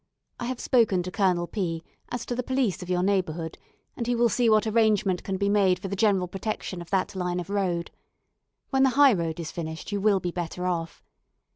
I 0.39 0.45
have 0.45 0.59
spoken 0.59 1.03
to 1.03 1.11
Colonel 1.11 1.45
P 1.45 1.83
as 2.09 2.25
to 2.25 2.33
the 2.33 2.41
police 2.41 2.81
of 2.81 2.89
your 2.89 3.03
neighbourhood, 3.03 3.59
and 3.95 4.07
he 4.07 4.15
will 4.15 4.29
see 4.29 4.49
what 4.49 4.65
arrangement 4.65 5.23
can 5.23 5.37
be 5.37 5.47
made 5.47 5.77
for 5.77 5.89
the 5.89 5.95
general 5.95 6.27
protection 6.27 6.81
of 6.81 6.89
that 6.89 7.13
line 7.15 7.39
of 7.39 7.51
road. 7.51 7.91
When 8.71 8.81
the 8.81 8.89
high 8.97 9.13
road 9.13 9.39
is 9.39 9.51
finished, 9.51 9.91
you 9.91 10.01
will 10.01 10.19
be 10.19 10.31
better 10.31 10.65
off. 10.65 11.03